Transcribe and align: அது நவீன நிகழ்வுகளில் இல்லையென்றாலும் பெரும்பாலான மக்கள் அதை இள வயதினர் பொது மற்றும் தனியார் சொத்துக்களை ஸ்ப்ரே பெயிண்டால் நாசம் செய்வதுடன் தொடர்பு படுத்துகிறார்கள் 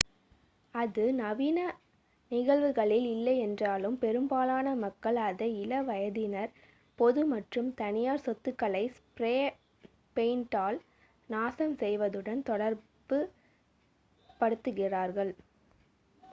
அது 0.73 1.03
நவீன 1.17 1.57
நிகழ்வுகளில் 2.31 3.07
இல்லையென்றாலும் 3.07 3.97
பெரும்பாலான 4.01 4.73
மக்கள் 4.81 5.19
அதை 5.25 5.49
இள 5.59 5.81
வயதினர் 5.89 6.55
பொது 6.99 7.23
மற்றும் 7.33 7.69
தனியார் 7.77 8.25
சொத்துக்களை 8.25 8.83
ஸ்ப்ரே 8.97 9.35
பெயிண்டால் 10.15 10.79
நாசம் 11.29 11.75
செய்வதுடன் 11.79 12.43
தொடர்பு 12.43 13.19
படுத்துகிறார்கள் 14.39 15.33